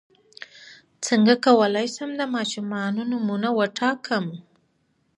[1.05, 4.25] څنګه کولی شم د ماشومانو نومونه وټاکم